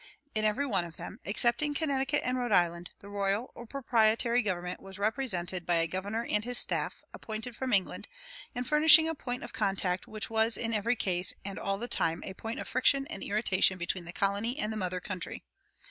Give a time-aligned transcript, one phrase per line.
[0.33, 4.81] In every one of them, excepting Connecticut and Rhode Island, the royal or proprietary government
[4.81, 8.07] was represented by a governor and his staff, appointed from England,
[8.55, 12.23] and furnishing a point of contact which was in every case and all the time
[12.25, 15.43] a point of friction and irritation between the colony and the mother country.